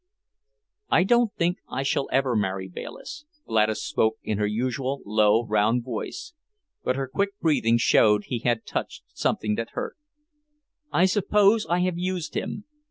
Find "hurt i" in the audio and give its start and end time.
9.73-11.05